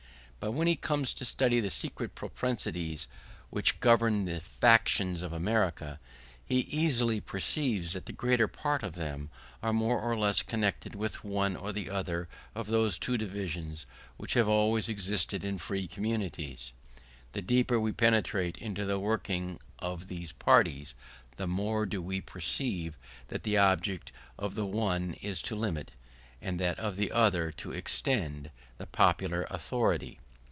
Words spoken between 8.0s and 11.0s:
the greater part of them are more or less connected